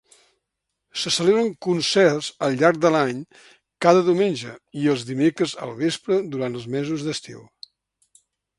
[1.01, 3.19] Se celebren concerts al llarg de l'any
[3.87, 7.47] cada diumenge i els dimecres al vespre durant els mesos d'estiu.